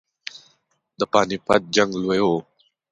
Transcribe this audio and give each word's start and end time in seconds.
د 0.99 1.01
پاني 1.11 1.37
پټ 1.45 1.61
جنګ 1.75 1.91
لوی 2.01 2.21
وو. 2.25 2.37